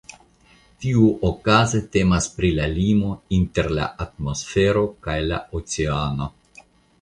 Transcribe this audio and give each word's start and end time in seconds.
Tiuokaze 0.85 1.81
temas 1.95 2.27
pri 2.37 2.49
la 2.61 2.65
limo 2.77 3.11
inter 3.37 3.69
la 3.81 3.85
atmosfero 4.07 4.83
kaj 5.09 5.19
la 5.29 5.39
oceano. 5.61 6.33